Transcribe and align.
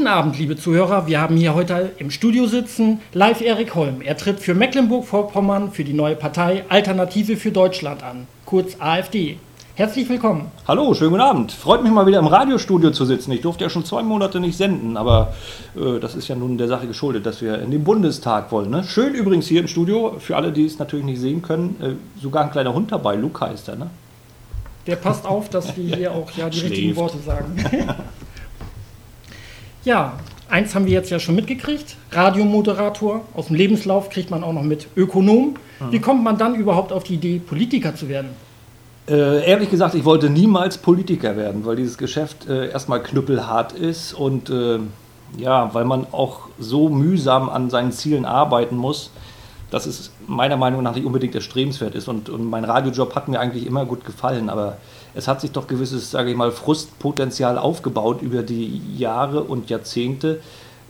Guten 0.00 0.12
Abend, 0.12 0.38
liebe 0.38 0.56
Zuhörer. 0.56 1.06
Wir 1.08 1.20
haben 1.20 1.36
hier 1.36 1.54
heute 1.54 1.92
im 1.98 2.10
Studio 2.10 2.46
sitzen 2.46 3.00
live 3.12 3.42
Erik 3.42 3.74
Holm. 3.74 4.00
Er 4.00 4.16
tritt 4.16 4.40
für 4.40 4.54
Mecklenburg-Vorpommern 4.54 5.72
für 5.72 5.84
die 5.84 5.92
neue 5.92 6.16
Partei 6.16 6.64
Alternative 6.70 7.36
für 7.36 7.52
Deutschland 7.52 8.02
an, 8.02 8.26
kurz 8.46 8.76
AfD. 8.78 9.36
Herzlich 9.74 10.08
willkommen. 10.08 10.50
Hallo, 10.66 10.94
schönen 10.94 11.10
guten 11.10 11.22
Abend. 11.22 11.52
Freut 11.52 11.82
mich 11.82 11.92
mal 11.92 12.06
wieder 12.06 12.18
im 12.18 12.28
Radiostudio 12.28 12.92
zu 12.92 13.04
sitzen. 13.04 13.30
Ich 13.32 13.42
durfte 13.42 13.64
ja 13.64 13.68
schon 13.68 13.84
zwei 13.84 14.02
Monate 14.02 14.40
nicht 14.40 14.56
senden, 14.56 14.96
aber 14.96 15.34
äh, 15.76 16.00
das 16.00 16.14
ist 16.14 16.28
ja 16.28 16.34
nun 16.34 16.56
der 16.56 16.68
Sache 16.68 16.86
geschuldet, 16.86 17.26
dass 17.26 17.42
wir 17.42 17.60
in 17.60 17.70
den 17.70 17.84
Bundestag 17.84 18.50
wollen. 18.52 18.70
Ne? 18.70 18.84
Schön 18.84 19.14
übrigens 19.14 19.48
hier 19.48 19.60
im 19.60 19.68
Studio, 19.68 20.16
für 20.18 20.34
alle, 20.34 20.50
die 20.50 20.64
es 20.64 20.78
natürlich 20.78 21.04
nicht 21.04 21.20
sehen 21.20 21.42
können, 21.42 21.76
äh, 21.82 22.22
sogar 22.22 22.44
ein 22.44 22.50
kleiner 22.50 22.72
Hund 22.72 22.90
dabei. 22.90 23.16
Luke 23.16 23.38
heißt 23.44 23.68
er, 23.68 23.76
ne? 23.76 23.90
Der 24.86 24.96
passt 24.96 25.26
auf, 25.26 25.50
dass 25.50 25.76
wir 25.76 25.94
hier 25.98 26.12
auch 26.12 26.30
ja, 26.38 26.48
die 26.48 26.56
Schläft. 26.56 26.72
richtigen 26.72 26.96
Worte 26.96 27.18
sagen. 27.18 27.54
ja, 29.84 30.14
eins 30.48 30.74
haben 30.74 30.86
wir 30.86 30.92
jetzt 30.92 31.10
ja 31.10 31.18
schon 31.18 31.34
mitgekriegt. 31.34 31.96
Radiomoderator. 32.12 33.22
Aus 33.34 33.46
dem 33.46 33.56
Lebenslauf 33.56 34.10
kriegt 34.10 34.30
man 34.30 34.44
auch 34.44 34.52
noch 34.52 34.62
mit 34.62 34.88
Ökonom. 34.96 35.54
Wie 35.90 35.98
kommt 35.98 36.22
man 36.22 36.36
dann 36.36 36.54
überhaupt 36.54 36.92
auf 36.92 37.04
die 37.04 37.14
Idee, 37.14 37.38
Politiker 37.38 37.94
zu 37.94 38.08
werden? 38.08 38.30
Äh, 39.08 39.48
ehrlich 39.48 39.70
gesagt, 39.70 39.94
ich 39.94 40.04
wollte 40.04 40.28
niemals 40.28 40.76
Politiker 40.76 41.36
werden, 41.36 41.64
weil 41.64 41.76
dieses 41.76 41.96
Geschäft 41.96 42.48
äh, 42.48 42.70
erstmal 42.70 43.02
knüppelhart 43.02 43.72
ist 43.72 44.12
und 44.12 44.50
äh, 44.50 44.78
ja, 45.38 45.72
weil 45.72 45.84
man 45.84 46.06
auch 46.12 46.48
so 46.58 46.88
mühsam 46.88 47.48
an 47.48 47.70
seinen 47.70 47.92
Zielen 47.92 48.24
arbeiten 48.24 48.76
muss, 48.76 49.10
dass 49.70 49.86
es 49.86 50.12
meiner 50.26 50.56
Meinung 50.56 50.82
nach 50.82 50.94
nicht 50.94 51.06
unbedingt 51.06 51.34
erstrebenswert 51.34 51.94
ist. 51.94 52.08
Und, 52.08 52.28
und 52.28 52.44
mein 52.44 52.64
Radiojob 52.64 53.14
hat 53.14 53.28
mir 53.28 53.40
eigentlich 53.40 53.66
immer 53.66 53.86
gut 53.86 54.04
gefallen, 54.04 54.50
aber 54.50 54.76
es 55.14 55.28
hat 55.28 55.40
sich 55.40 55.52
doch 55.52 55.66
gewisses, 55.66 56.10
sage 56.10 56.30
ich 56.30 56.36
mal, 56.36 56.50
Frustpotenzial 56.52 57.58
aufgebaut 57.58 58.22
über 58.22 58.42
die 58.42 58.80
Jahre 58.96 59.42
und 59.42 59.70
Jahrzehnte. 59.70 60.40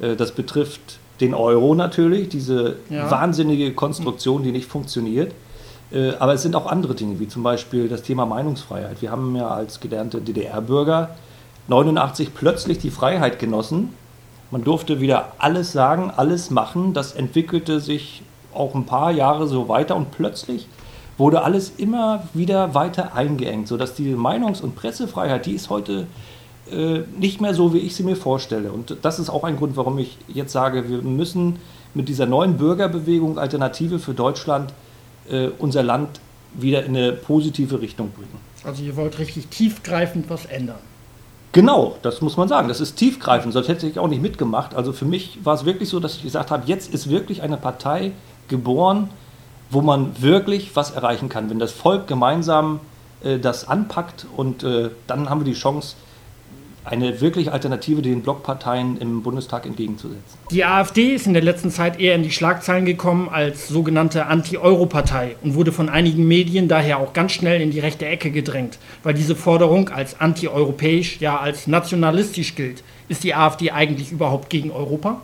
Äh, 0.00 0.16
das 0.16 0.32
betrifft 0.32 0.98
den 1.20 1.34
Euro 1.34 1.74
natürlich, 1.74 2.28
diese 2.28 2.76
Ja. 2.88 3.10
wahnsinnige 3.10 3.72
Konstruktion, 3.74 4.42
die 4.42 4.52
nicht 4.52 4.66
funktioniert. 4.68 5.32
Äh, 5.92 6.12
Aber 6.18 6.34
es 6.34 6.42
sind 6.42 6.54
auch 6.56 6.66
andere 6.66 6.94
Dinge, 6.94 7.18
wie 7.20 7.28
zum 7.28 7.42
Beispiel 7.42 7.88
das 7.88 8.02
Thema 8.02 8.24
Meinungsfreiheit. 8.26 9.02
Wir 9.02 9.10
haben 9.10 9.34
ja 9.36 9.48
als 9.48 9.80
gelernte 9.80 10.20
DDR-Bürger 10.20 11.10
89 11.68 12.34
plötzlich 12.34 12.78
die 12.78 12.90
Freiheit 12.90 13.38
genossen. 13.38 13.92
Man 14.50 14.64
durfte 14.64 15.00
wieder 15.00 15.32
alles 15.38 15.72
sagen, 15.72 16.10
alles 16.16 16.50
machen. 16.50 16.94
Das 16.94 17.12
entwickelte 17.12 17.80
sich 17.80 18.22
auch 18.52 18.74
ein 18.74 18.86
paar 18.86 19.10
Jahre 19.12 19.46
so 19.46 19.68
weiter 19.68 19.94
und 19.96 20.10
plötzlich 20.10 20.66
wurde 21.20 21.42
alles 21.42 21.74
immer 21.76 22.24
wieder 22.32 22.74
weiter 22.74 23.14
eingeengt, 23.14 23.68
sodass 23.68 23.94
die 23.94 24.14
Meinungs- 24.14 24.62
und 24.62 24.74
Pressefreiheit, 24.74 25.44
die 25.44 25.52
ist 25.52 25.68
heute 25.68 26.06
äh, 26.72 27.00
nicht 27.16 27.40
mehr 27.40 27.54
so, 27.54 27.74
wie 27.74 27.78
ich 27.78 27.94
sie 27.94 28.02
mir 28.02 28.16
vorstelle. 28.16 28.72
Und 28.72 28.96
das 29.02 29.18
ist 29.18 29.28
auch 29.28 29.44
ein 29.44 29.56
Grund, 29.56 29.76
warum 29.76 29.98
ich 29.98 30.16
jetzt 30.28 30.52
sage, 30.52 30.88
wir 30.88 31.02
müssen 31.02 31.56
mit 31.92 32.08
dieser 32.08 32.26
neuen 32.26 32.56
Bürgerbewegung 32.56 33.38
Alternative 33.38 33.98
für 33.98 34.14
Deutschland 34.14 34.72
äh, 35.30 35.48
unser 35.58 35.82
Land 35.82 36.20
wieder 36.54 36.84
in 36.84 36.96
eine 36.96 37.12
positive 37.12 37.80
Richtung 37.80 38.10
bringen. 38.12 38.40
Also 38.64 38.82
ihr 38.82 38.96
wollt 38.96 39.18
richtig 39.18 39.48
tiefgreifend 39.48 40.30
was 40.30 40.46
ändern. 40.46 40.78
Genau, 41.52 41.96
das 42.02 42.22
muss 42.22 42.36
man 42.36 42.48
sagen. 42.48 42.68
Das 42.68 42.80
ist 42.80 42.94
tiefgreifend, 42.96 43.52
sonst 43.52 43.68
hätte 43.68 43.86
ich 43.86 43.98
auch 43.98 44.08
nicht 44.08 44.22
mitgemacht. 44.22 44.74
Also 44.74 44.92
für 44.92 45.04
mich 45.04 45.38
war 45.44 45.54
es 45.54 45.66
wirklich 45.66 45.90
so, 45.90 46.00
dass 46.00 46.16
ich 46.16 46.22
gesagt 46.22 46.50
habe, 46.50 46.62
jetzt 46.66 46.94
ist 46.94 47.10
wirklich 47.10 47.42
eine 47.42 47.58
Partei 47.58 48.12
geboren, 48.48 49.10
wo 49.70 49.80
man 49.80 50.20
wirklich 50.20 50.74
was 50.74 50.90
erreichen 50.90 51.28
kann. 51.28 51.50
Wenn 51.50 51.58
das 51.58 51.72
Volk 51.72 52.06
gemeinsam 52.06 52.80
äh, 53.22 53.38
das 53.38 53.68
anpackt 53.68 54.26
und 54.36 54.62
äh, 54.62 54.90
dann 55.06 55.30
haben 55.30 55.40
wir 55.40 55.44
die 55.44 55.58
Chance, 55.58 55.96
eine 56.84 57.20
wirkliche 57.20 57.52
Alternative 57.52 58.00
den 58.00 58.22
Blockparteien 58.22 58.96
im 58.98 59.22
Bundestag 59.22 59.66
entgegenzusetzen. 59.66 60.38
Die 60.50 60.64
AfD 60.64 61.14
ist 61.14 61.26
in 61.26 61.34
der 61.34 61.42
letzten 61.42 61.70
Zeit 61.70 62.00
eher 62.00 62.14
in 62.14 62.22
die 62.22 62.30
Schlagzeilen 62.30 62.86
gekommen 62.86 63.28
als 63.28 63.68
sogenannte 63.68 64.26
Anti-Euro-Partei 64.26 65.36
und 65.42 65.54
wurde 65.54 65.72
von 65.72 65.88
einigen 65.88 66.26
Medien 66.26 66.68
daher 66.68 66.98
auch 66.98 67.12
ganz 67.12 67.32
schnell 67.32 67.60
in 67.60 67.70
die 67.70 67.80
rechte 67.80 68.06
Ecke 68.06 68.30
gedrängt, 68.30 68.78
weil 69.02 69.14
diese 69.14 69.36
Forderung 69.36 69.90
als 69.90 70.20
anti-europäisch, 70.20 71.20
ja 71.20 71.38
als 71.38 71.66
nationalistisch 71.66 72.54
gilt. 72.54 72.82
Ist 73.08 73.24
die 73.24 73.34
AfD 73.34 73.72
eigentlich 73.72 74.10
überhaupt 74.10 74.48
gegen 74.48 74.70
Europa? 74.70 75.20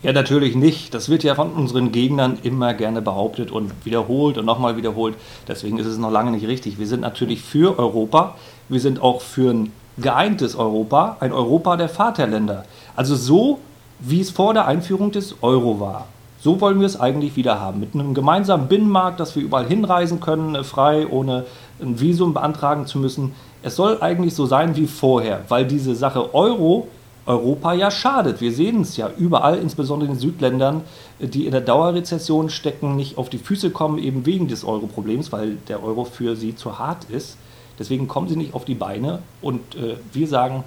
Ja, 0.00 0.12
natürlich 0.12 0.54
nicht. 0.54 0.94
Das 0.94 1.08
wird 1.08 1.24
ja 1.24 1.34
von 1.34 1.50
unseren 1.50 1.90
Gegnern 1.90 2.38
immer 2.44 2.72
gerne 2.72 3.02
behauptet 3.02 3.50
und 3.50 3.72
wiederholt 3.84 4.38
und 4.38 4.44
nochmal 4.44 4.76
wiederholt. 4.76 5.16
Deswegen 5.48 5.78
ist 5.78 5.86
es 5.86 5.98
noch 5.98 6.12
lange 6.12 6.30
nicht 6.30 6.46
richtig. 6.46 6.78
Wir 6.78 6.86
sind 6.86 7.00
natürlich 7.00 7.42
für 7.42 7.76
Europa. 7.80 8.36
Wir 8.68 8.78
sind 8.78 9.02
auch 9.02 9.22
für 9.22 9.52
ein 9.52 9.72
geeintes 9.96 10.54
Europa, 10.54 11.16
ein 11.18 11.32
Europa 11.32 11.76
der 11.76 11.88
Vaterländer. 11.88 12.64
Also 12.94 13.16
so, 13.16 13.58
wie 13.98 14.20
es 14.20 14.30
vor 14.30 14.54
der 14.54 14.68
Einführung 14.68 15.10
des 15.10 15.42
Euro 15.42 15.80
war. 15.80 16.06
So 16.40 16.60
wollen 16.60 16.78
wir 16.78 16.86
es 16.86 17.00
eigentlich 17.00 17.34
wieder 17.34 17.60
haben. 17.60 17.80
Mit 17.80 17.94
einem 17.94 18.14
gemeinsamen 18.14 18.68
Binnenmarkt, 18.68 19.18
dass 19.18 19.34
wir 19.34 19.42
überall 19.42 19.66
hinreisen 19.66 20.20
können, 20.20 20.62
frei, 20.62 21.08
ohne 21.08 21.44
ein 21.82 21.98
Visum 21.98 22.34
beantragen 22.34 22.86
zu 22.86 23.00
müssen. 23.00 23.34
Es 23.64 23.74
soll 23.74 24.00
eigentlich 24.00 24.36
so 24.36 24.46
sein 24.46 24.76
wie 24.76 24.86
vorher, 24.86 25.40
weil 25.48 25.66
diese 25.66 25.96
Sache 25.96 26.32
Euro 26.36 26.86
Europa 27.28 27.74
ja 27.74 27.90
schadet. 27.90 28.40
Wir 28.40 28.52
sehen 28.52 28.80
es 28.80 28.96
ja 28.96 29.10
überall, 29.18 29.58
insbesondere 29.58 30.08
in 30.08 30.14
den 30.16 30.20
Südländern, 30.20 30.80
die 31.20 31.44
in 31.44 31.52
der 31.52 31.60
Dauerrezession 31.60 32.48
stecken, 32.48 32.96
nicht 32.96 33.18
auf 33.18 33.28
die 33.28 33.38
Füße 33.38 33.70
kommen, 33.70 33.98
eben 33.98 34.24
wegen 34.24 34.48
des 34.48 34.64
Euro-Problems, 34.64 35.30
weil 35.30 35.58
der 35.68 35.84
Euro 35.84 36.04
für 36.04 36.36
sie 36.36 36.56
zu 36.56 36.78
hart 36.78 37.04
ist. 37.10 37.36
Deswegen 37.78 38.08
kommen 38.08 38.28
sie 38.28 38.36
nicht 38.36 38.54
auf 38.54 38.64
die 38.64 38.74
Beine. 38.74 39.20
Und 39.42 39.60
äh, 39.76 39.96
wir 40.12 40.26
sagen, 40.26 40.64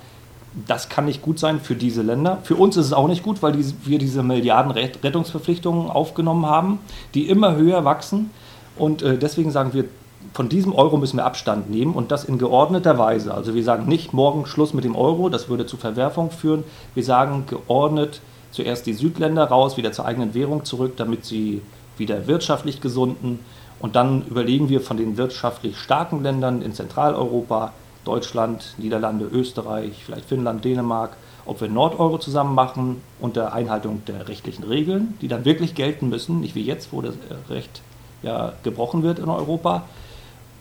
das 0.68 0.88
kann 0.88 1.06
nicht 1.06 1.22
gut 1.22 1.40
sein 1.40 1.60
für 1.60 1.76
diese 1.76 2.04
Länder. 2.04 2.38
Für 2.44 2.56
uns 2.56 2.78
ist 2.78 2.86
es 2.86 2.94
auch 2.94 3.08
nicht 3.08 3.24
gut, 3.24 3.42
weil 3.42 3.54
diese, 3.54 3.74
wir 3.86 3.98
diese 3.98 4.22
Milliarden 4.22 4.72
Ret- 4.72 5.04
Rettungsverpflichtungen 5.04 5.90
aufgenommen 5.90 6.46
haben, 6.46 6.80
die 7.16 7.28
immer 7.28 7.56
höher 7.56 7.84
wachsen. 7.86 8.30
Und 8.78 9.02
äh, 9.02 9.18
deswegen 9.18 9.50
sagen 9.50 9.74
wir, 9.74 9.86
von 10.34 10.48
diesem 10.48 10.74
Euro 10.74 10.98
müssen 10.98 11.18
wir 11.18 11.26
Abstand 11.26 11.70
nehmen 11.70 11.94
und 11.94 12.12
das 12.12 12.24
in 12.24 12.38
geordneter 12.38 12.98
Weise. 12.98 13.34
Also 13.34 13.54
wir 13.54 13.64
sagen 13.64 13.88
nicht 13.88 14.14
morgen 14.14 14.46
Schluss 14.46 14.74
mit 14.74 14.86
dem 14.86 14.96
Euro, 14.96 15.30
das 15.30 15.50
würde 15.50 15.66
zu 15.66 15.78
Verwerfung 15.78 16.32
führen. 16.32 16.64
Wir 16.96 17.04
sagen 17.04 17.46
geordnet 17.48 18.22
zuerst 18.52 18.86
die 18.86 18.94
Südländer 18.94 19.46
raus, 19.46 19.78
wieder 19.78 19.92
zur 19.92 20.06
eigenen 20.06 20.34
Währung 20.34 20.64
zurück, 20.64 20.94
damit 20.98 21.26
sie 21.26 21.62
wieder 21.98 22.28
wirtschaftlich 22.28 22.82
gesunden. 22.82 23.40
Und 23.80 23.96
dann 23.96 24.26
überlegen 24.28 24.70
wir 24.70 24.80
von 24.80 24.98
den 24.98 25.18
wirtschaftlich 25.18 25.78
starken 25.78 26.24
Ländern 26.24 26.62
in 26.62 26.74
Zentraleuropa, 26.74 27.74
Deutschland, 28.06 28.76
Niederlande, 28.78 29.26
Österreich, 29.26 30.04
vielleicht 30.06 30.26
Finnland, 30.26 30.64
Dänemark, 30.64 31.18
ob 31.46 31.62
wir 31.62 31.68
Nordeuro 31.68 32.18
zusammen 32.20 32.56
machen 32.56 33.02
unter 33.20 33.54
Einhaltung 33.54 34.04
der 34.06 34.28
rechtlichen 34.28 34.64
Regeln, 34.64 35.18
die 35.22 35.28
dann 35.28 35.46
wirklich 35.46 35.76
gelten 35.76 36.10
müssen, 36.10 36.40
nicht 36.40 36.56
wie 36.56 36.64
jetzt, 36.64 36.94
wo 36.94 37.02
das 37.02 37.16
Recht 37.50 37.82
ja 38.24 38.54
gebrochen 38.64 39.04
wird 39.04 39.20
in 39.20 39.30
Europa. 39.30 39.84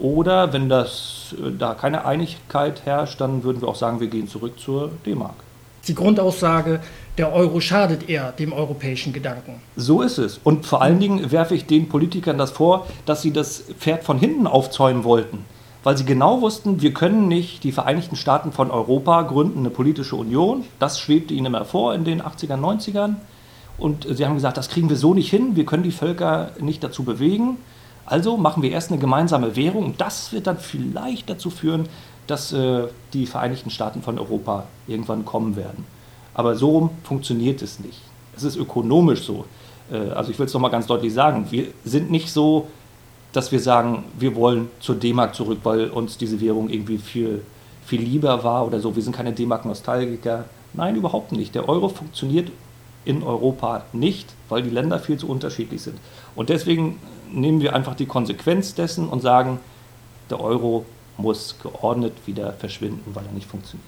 Oder 0.00 0.53
wenn 0.53 0.69
das, 0.69 1.34
äh, 1.38 1.50
da 1.56 1.75
keine 1.75 2.05
Einigkeit 2.05 2.84
herrscht, 2.84 3.21
dann 3.21 3.44
würden 3.44 3.61
wir 3.61 3.69
auch 3.69 3.77
sagen, 3.77 4.00
wir 4.00 4.09
gehen 4.09 4.28
zurück 4.28 4.59
zur 4.59 4.91
D-Mark. 5.06 5.34
Die 5.87 5.94
Grundaussage, 5.94 6.81
der 7.19 7.33
Euro 7.33 7.61
schadet 7.61 8.09
eher 8.09 8.33
dem 8.33 8.53
europäischen 8.53 9.12
Gedanken. 9.12 9.61
So 9.77 10.03
ist 10.03 10.19
es. 10.19 10.41
Und 10.43 10.66
vor 10.66 10.83
allen 10.83 11.00
Dingen 11.00 11.31
werfe 11.33 11.55
ich 11.55 11.66
den 11.66 11.88
Politikern 11.88 12.38
das 12.38 12.50
vor, 12.50 12.87
dass 13.06 13.22
sie 13.22 13.33
das 13.33 13.65
Pferd 13.78 14.05
von 14.05 14.19
hinten 14.19 14.47
aufzäumen 14.47 15.05
wollten. 15.05 15.44
Weil 15.83 15.97
sie 15.97 16.05
genau 16.05 16.43
wussten, 16.43 16.82
wir 16.82 16.93
können 16.93 17.28
nicht 17.28 17.65
die 17.65 17.72
Vereinigten 17.72 18.17
Staaten 18.17 18.53
von 18.53 18.71
Europa 18.71 19.22
gründen, 19.22 19.61
eine 19.61 19.71
politische 19.71 20.17
Union. 20.17 20.65
Das 20.78 21.00
schwebte 21.00 21.32
ihnen 21.32 21.47
immer 21.47 21.65
vor 21.65 21.94
in 21.94 22.05
den 22.05 22.21
80ern, 22.21 22.61
90ern. 22.61 23.15
Und 23.78 24.06
sie 24.11 24.27
haben 24.27 24.34
gesagt, 24.34 24.59
das 24.59 24.69
kriegen 24.69 24.91
wir 24.91 24.97
so 24.97 25.15
nicht 25.15 25.31
hin, 25.31 25.56
wir 25.56 25.65
können 25.65 25.82
die 25.82 25.91
Völker 25.91 26.50
nicht 26.61 26.84
dazu 26.84 27.03
bewegen. 27.03 27.56
Also 28.10 28.37
machen 28.37 28.65
wir 28.65 28.72
erst 28.72 28.91
eine 28.91 29.00
gemeinsame 29.00 29.54
Währung 29.54 29.84
und 29.84 30.00
das 30.00 30.32
wird 30.32 30.48
dann 30.48 30.59
vielleicht 30.59 31.31
dazu 31.31 31.48
führen, 31.48 31.88
dass 32.26 32.53
äh, 32.53 32.88
die 33.12 33.25
Vereinigten 33.25 33.71
Staaten 33.71 34.03
von 34.03 34.19
Europa 34.19 34.66
irgendwann 34.88 35.25
kommen 35.25 35.54
werden. 35.54 35.87
Aber 36.34 36.56
so 36.56 36.91
funktioniert 37.04 37.62
es 37.62 37.78
nicht. 37.78 38.00
Es 38.37 38.43
ist 38.43 38.56
ökonomisch 38.56 39.23
so. 39.23 39.44
Äh, 39.93 40.11
also 40.11 40.32
ich 40.32 40.40
will 40.40 40.46
es 40.46 40.52
nochmal 40.52 40.73
ganz 40.73 40.88
deutlich 40.88 41.14
sagen, 41.14 41.46
wir 41.50 41.69
sind 41.85 42.11
nicht 42.11 42.32
so, 42.32 42.67
dass 43.32 43.52
wir 43.52 43.61
sagen, 43.61 44.02
wir 44.19 44.35
wollen 44.35 44.70
zur 44.81 44.96
D-Mark 44.96 45.37
zurück, 45.37 45.61
weil 45.62 45.88
uns 45.88 46.19
diese 46.19 46.40
Währung 46.40 46.69
irgendwie 46.69 46.99
viel, 46.99 47.43
viel 47.87 48.00
lieber 48.00 48.43
war 48.43 48.67
oder 48.67 48.81
so. 48.81 48.96
Wir 48.96 49.05
sind 49.05 49.14
keine 49.14 49.32
D-Mark-Nostalgiker. 49.32 50.46
Nein, 50.73 50.96
überhaupt 50.96 51.31
nicht. 51.31 51.55
Der 51.55 51.69
Euro 51.69 51.88
funktioniert 51.88 52.50
in 53.05 53.23
Europa 53.23 53.85
nicht, 53.93 54.35
weil 54.49 54.62
die 54.64 54.70
Länder 54.70 54.99
viel 54.99 55.17
zu 55.17 55.29
unterschiedlich 55.29 55.82
sind. 55.82 55.96
Und 56.35 56.49
deswegen 56.49 56.99
nehmen 57.32 57.61
wir 57.61 57.75
einfach 57.75 57.94
die 57.94 58.06
Konsequenz 58.06 58.75
dessen 58.75 59.09
und 59.09 59.21
sagen, 59.21 59.59
der 60.31 60.41
Euro 60.41 60.85
muss 61.17 61.56
geordnet 61.62 62.12
wieder 62.27 62.53
verschwinden, 62.55 63.15
weil 63.15 63.25
er 63.27 63.32
nicht 63.32 63.49
funktioniert. 63.49 63.87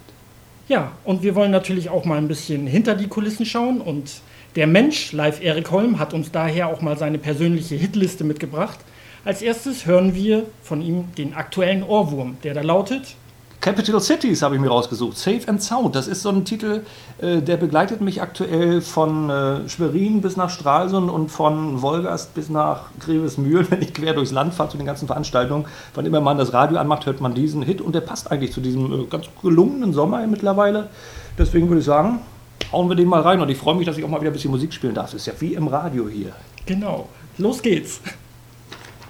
Ja, 0.69 0.93
und 1.05 1.23
wir 1.23 1.35
wollen 1.35 1.51
natürlich 1.51 1.91
auch 1.91 2.05
mal 2.05 2.19
ein 2.19 2.29
bisschen 2.29 2.67
hinter 2.67 2.95
die 2.95 3.09
Kulissen 3.09 3.47
schauen 3.47 3.81
und 3.81 4.21
der 4.55 4.67
Mensch, 4.67 5.13
Live 5.13 5.43
Erik 5.43 5.71
Holm, 5.71 5.99
hat 5.99 6.13
uns 6.13 6.31
daher 6.31 6.69
auch 6.69 6.83
mal 6.83 6.99
seine 6.99 7.19
persönliche 7.19 7.75
Hitliste 7.75 8.23
mitgebracht. 8.23 8.79
Als 9.25 9.41
erstes 9.41 9.87
hören 9.87 10.15
wir 10.15 10.47
von 10.63 10.83
ihm 10.83 11.05
den 11.17 11.35
aktuellen 11.35 11.83
Ohrwurm, 11.83 12.37
der 12.45 12.55
da 12.55 12.61
lautet. 12.61 13.17
Capital 13.63 14.01
Cities 14.01 14.43
habe 14.43 14.57
ich 14.57 14.61
mir 14.61 14.71
rausgesucht. 14.71 15.17
Safe 15.17 15.43
and 15.47 15.63
Sound. 15.63 15.95
Das 15.95 16.09
ist 16.09 16.23
so 16.23 16.31
ein 16.31 16.45
Titel, 16.45 16.83
äh, 17.19 17.41
der 17.41 17.57
begleitet 17.57 18.01
mich 18.01 18.21
aktuell 18.21 18.81
von 18.81 19.31
äh, 19.31 19.69
Schwerin 19.69 20.21
bis 20.21 20.37
nach 20.37 20.51
Stralsund 20.51 21.09
und 21.09 21.29
von 21.29 21.81
Wolgast 21.81 22.35
bis 22.35 22.49
nach 22.49 22.87
Grevesmühl, 22.99 23.65
wenn 23.71 23.81
ich 23.81 23.95
quer 23.95 24.15
durchs 24.15 24.33
Land 24.33 24.53
fahre 24.53 24.71
zu 24.71 24.79
den 24.79 24.85
ganzen 24.85 25.07
Veranstaltungen. 25.07 25.67
Wann 25.95 26.07
immer 26.07 26.21
man 26.21 26.39
das 26.39 26.53
Radio 26.53 26.77
anmacht, 26.79 27.07
hört 27.07 27.21
man 27.21 27.35
diesen 27.35 27.63
Hit 27.63 27.81
und 27.81 27.95
der 27.95 28.01
passt 28.01 28.33
eigentlich 28.33 28.53
zu 28.53 28.61
diesem 28.61 28.93
äh, 28.93 29.05
ganz 29.05 29.27
gelungenen 29.41 29.93
Sommer 29.93 30.27
mittlerweile. 30.27 30.89
Deswegen 31.39 31.69
würde 31.69 31.79
ich 31.79 31.87
sagen, 31.87 32.19
hauen 32.73 32.89
wir 32.89 32.97
den 32.97 33.07
mal 33.07 33.21
rein 33.21 33.41
und 33.41 33.49
ich 33.49 33.59
freue 33.59 33.77
mich, 33.77 33.87
dass 33.87 33.97
ich 33.97 34.03
auch 34.03 34.09
mal 34.09 34.21
wieder 34.21 34.31
ein 34.31 34.35
bisschen 34.35 34.51
Musik 34.51 34.75
spielen 34.75 34.95
darf. 34.95 35.13
Das 35.13 35.21
ist 35.21 35.27
ja 35.27 35.35
wie 35.39 35.55
im 35.55 35.69
Radio 35.69 36.09
hier. 36.09 36.33
Genau. 36.67 37.09
Los 37.39 37.63
geht's. 37.63 38.01